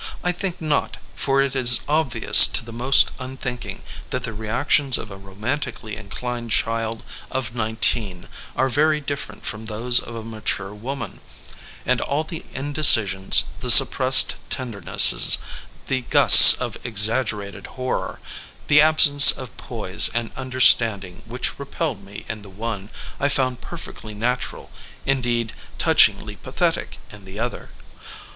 [0.23, 4.97] I think not, for it is obvious to the most un thinking that the reactions
[4.97, 10.73] of a romantically inclined child of nineteen are very different from those of a mature
[10.73, 11.21] woman,
[11.85, 15.37] and all the indecisions, the sup pressed tendernesses,
[15.85, 18.19] the gusts of exaggerated hor ror,
[18.69, 22.89] the absence of poise and understanding which repelled me in the one,
[23.19, 24.71] I found perfectly natural,
[25.05, 27.69] in deed touchingly pathetic in the other.